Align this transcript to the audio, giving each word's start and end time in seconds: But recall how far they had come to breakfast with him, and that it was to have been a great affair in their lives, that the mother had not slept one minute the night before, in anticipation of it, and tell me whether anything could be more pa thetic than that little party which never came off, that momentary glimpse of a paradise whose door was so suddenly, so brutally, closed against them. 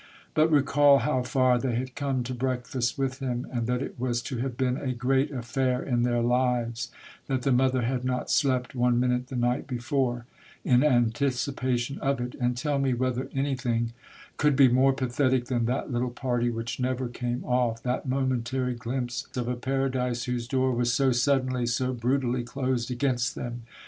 But 0.33 0.49
recall 0.49 0.97
how 0.97 1.21
far 1.21 1.59
they 1.59 1.75
had 1.75 1.93
come 1.93 2.23
to 2.23 2.33
breakfast 2.33 2.97
with 2.97 3.19
him, 3.19 3.45
and 3.53 3.67
that 3.67 3.83
it 3.83 3.99
was 3.99 4.23
to 4.23 4.37
have 4.39 4.57
been 4.57 4.75
a 4.75 4.93
great 4.93 5.29
affair 5.29 5.83
in 5.83 6.01
their 6.01 6.23
lives, 6.23 6.89
that 7.27 7.43
the 7.43 7.51
mother 7.51 7.83
had 7.83 8.03
not 8.03 8.31
slept 8.31 8.73
one 8.73 8.99
minute 8.99 9.27
the 9.27 9.35
night 9.35 9.67
before, 9.67 10.25
in 10.65 10.83
anticipation 10.83 11.99
of 11.99 12.19
it, 12.19 12.33
and 12.41 12.57
tell 12.57 12.79
me 12.79 12.95
whether 12.95 13.29
anything 13.35 13.93
could 14.37 14.55
be 14.55 14.67
more 14.67 14.91
pa 14.91 15.05
thetic 15.05 15.45
than 15.45 15.65
that 15.65 15.91
little 15.91 16.09
party 16.09 16.49
which 16.49 16.79
never 16.79 17.07
came 17.07 17.43
off, 17.45 17.83
that 17.83 18.07
momentary 18.07 18.73
glimpse 18.73 19.27
of 19.37 19.47
a 19.47 19.55
paradise 19.55 20.23
whose 20.23 20.47
door 20.47 20.71
was 20.71 20.91
so 20.91 21.11
suddenly, 21.11 21.67
so 21.67 21.93
brutally, 21.93 22.43
closed 22.43 22.89
against 22.89 23.35
them. 23.35 23.61